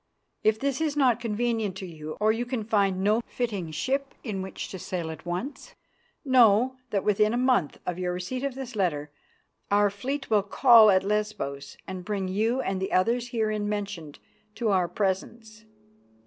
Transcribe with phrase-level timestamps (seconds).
[0.43, 4.41] If it is not convenient to you, or you can find no fitting ship in
[4.41, 5.75] which to sail at once,
[6.25, 9.11] know that within a month of your receipt of this letter
[9.69, 14.17] our fleet will call at Lesbos and bring you and the others herein mentioned
[14.55, 15.65] to our Presence."